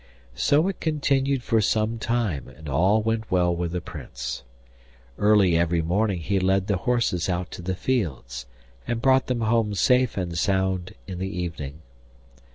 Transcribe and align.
So 0.33 0.67
it 0.67 0.79
continued 0.79 1.43
for 1.43 1.61
some 1.61 1.99
time, 1.99 2.47
and 2.47 2.67
all 2.67 3.03
went 3.03 3.29
well 3.29 3.55
with 3.55 3.71
the 3.71 3.81
Prince. 3.81 4.41
Early 5.19 5.55
every 5.55 5.83
morning 5.83 6.21
he 6.21 6.39
led 6.39 6.65
the 6.65 6.77
horses 6.77 7.29
out 7.29 7.51
to 7.51 7.61
the 7.61 7.75
fields, 7.75 8.47
and 8.87 8.99
brought 8.99 9.27
them 9.27 9.41
home 9.41 9.75
safe 9.75 10.17
and 10.17 10.35
sound 10.35 10.95
in 11.05 11.19
the 11.19 11.29
evening. 11.29 11.83